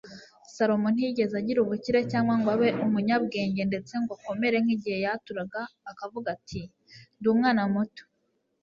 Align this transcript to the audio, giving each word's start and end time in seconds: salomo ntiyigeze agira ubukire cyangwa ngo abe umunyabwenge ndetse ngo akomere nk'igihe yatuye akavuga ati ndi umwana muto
salomo 0.55 0.87
ntiyigeze 0.91 1.33
agira 1.41 1.59
ubukire 1.61 1.99
cyangwa 2.11 2.33
ngo 2.39 2.49
abe 2.55 2.69
umunyabwenge 2.85 3.61
ndetse 3.69 3.93
ngo 4.01 4.13
akomere 4.17 4.55
nk'igihe 4.63 4.97
yatuye 5.05 5.43
akavuga 5.91 6.27
ati 6.35 6.61
ndi 7.19 7.27
umwana 7.33 7.63
muto 7.75 8.03